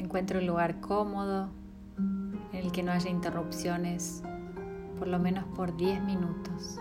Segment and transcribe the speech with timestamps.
[0.00, 1.50] Encuentra un lugar cómodo
[1.98, 4.22] en el que no haya interrupciones,
[4.98, 6.78] por lo menos por 10 minutos.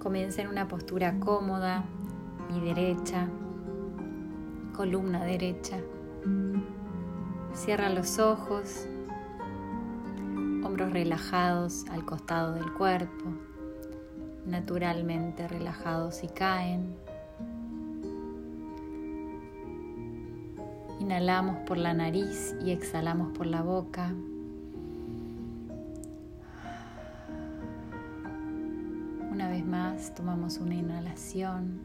[0.00, 1.84] Comienza en una postura cómoda
[2.52, 3.28] y derecha,
[4.74, 5.78] columna derecha.
[7.54, 8.88] Cierra los ojos,
[10.64, 13.49] hombros relajados al costado del cuerpo,
[14.50, 16.94] naturalmente relajados y caen.
[20.98, 24.12] Inhalamos por la nariz y exhalamos por la boca.
[29.30, 31.80] Una vez más tomamos una inhalación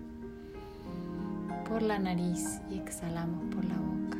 [1.70, 4.18] por la nariz y exhalamos por la boca.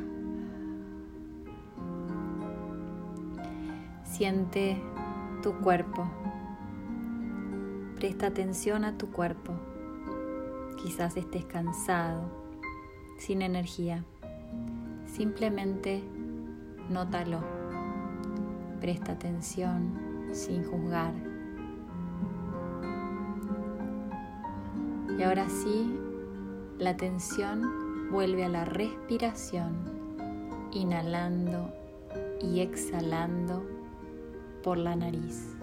[4.04, 4.80] Siente
[5.42, 6.08] tu cuerpo.
[7.96, 9.54] Presta atención a tu cuerpo.
[10.82, 12.30] Quizás estés cansado,
[13.16, 14.04] sin energía.
[15.06, 16.02] Simplemente
[16.90, 17.40] nótalo.
[18.82, 21.14] Presta atención sin juzgar.
[25.18, 25.98] Y ahora sí,
[26.78, 29.72] la atención vuelve a la respiración,
[30.70, 31.72] inhalando
[32.42, 33.64] y exhalando
[34.62, 35.56] por la nariz.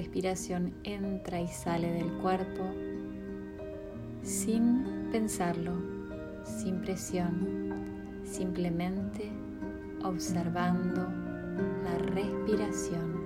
[0.00, 2.64] Respiración entra y sale del cuerpo
[4.22, 5.74] sin pensarlo,
[6.42, 9.30] sin presión, simplemente
[10.02, 11.06] observando
[11.84, 13.19] la respiración.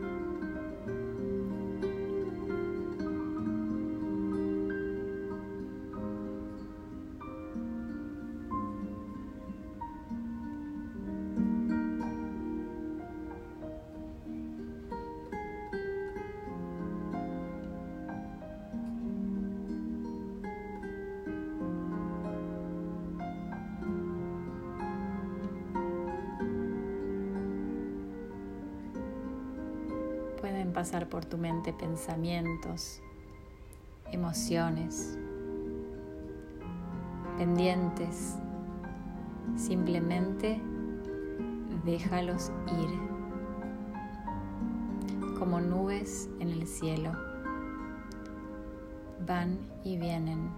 [30.74, 33.00] Pasar por tu mente pensamientos,
[34.12, 35.16] emociones,
[37.38, 38.36] pendientes.
[39.56, 40.60] Simplemente
[41.84, 42.88] déjalos ir
[45.38, 47.12] como nubes en el cielo.
[49.26, 50.50] Van y vienen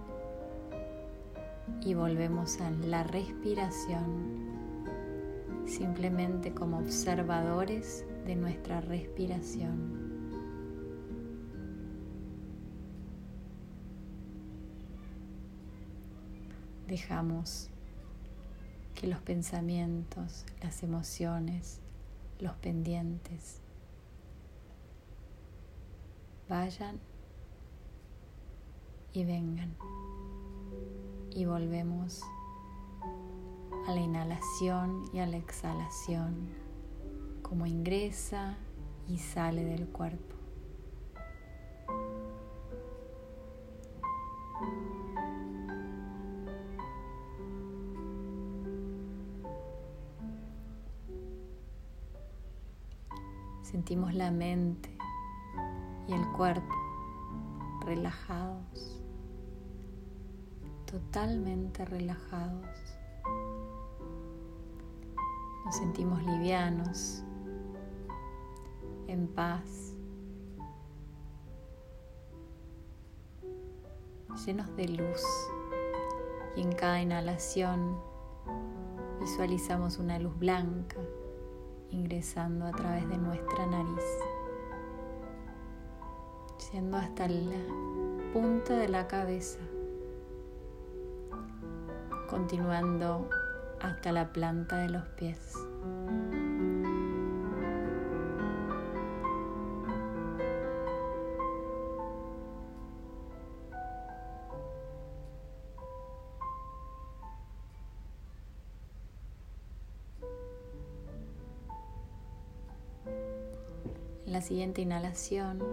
[1.81, 4.57] y volvemos a la respiración
[5.65, 10.07] simplemente como observadores de nuestra respiración.
[16.87, 17.69] dejamos
[18.95, 21.79] que los pensamientos, las emociones,
[22.39, 23.61] los pendientes
[26.49, 26.99] vayan
[29.13, 29.75] y vengan.
[31.29, 32.21] Y volvemos
[33.87, 36.49] a la inhalación y a la exhalación,
[37.47, 38.57] como ingresa
[39.07, 40.35] y sale del cuerpo.
[53.61, 54.97] Sentimos la mente
[56.07, 56.73] y el cuerpo
[57.85, 59.01] relajados,
[60.85, 62.65] totalmente relajados.
[65.65, 67.23] Nos sentimos livianos,
[69.07, 69.93] en paz,
[74.45, 75.23] llenos de luz.
[76.55, 77.99] Y en cada inhalación
[79.19, 80.97] visualizamos una luz blanca
[81.91, 84.03] ingresando a través de nuestra nariz,
[86.71, 87.61] yendo hasta la
[88.33, 89.59] punta de la cabeza,
[92.29, 93.29] continuando
[93.81, 95.53] hasta la planta de los pies.
[114.27, 115.63] En la siguiente inhalación,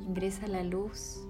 [0.00, 1.24] ingresa la luz.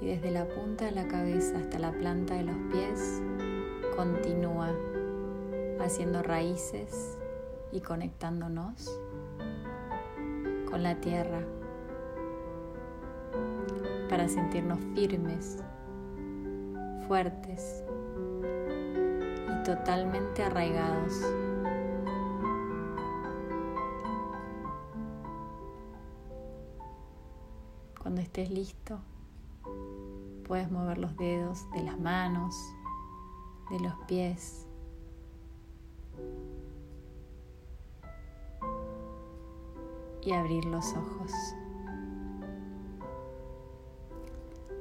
[0.00, 3.22] Y desde la punta de la cabeza hasta la planta de los pies
[3.94, 4.74] continúa
[5.78, 7.16] haciendo raíces
[7.70, 8.90] y conectándonos
[10.68, 11.44] con la tierra
[14.10, 15.58] para sentirnos firmes,
[17.06, 17.84] fuertes
[19.48, 21.22] y totalmente arraigados
[28.16, 28.98] Cuando estés listo,
[30.48, 32.56] puedes mover los dedos de las manos,
[33.70, 34.66] de los pies.
[40.22, 41.30] Y abrir los ojos.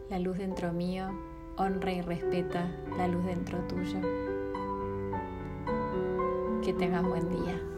[0.09, 1.09] La luz dentro mío
[1.57, 3.99] honra y respeta la luz dentro tuyo.
[6.63, 7.75] Que tengas buen día.